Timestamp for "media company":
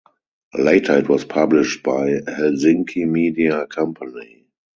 3.07-4.47